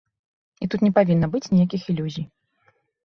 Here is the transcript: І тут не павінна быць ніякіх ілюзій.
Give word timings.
І 0.65 0.69
тут 0.73 0.85
не 0.85 0.89
павінна 0.97 1.29
быць 1.35 1.43
ніякіх 1.59 1.81
ілюзій. 1.93 2.25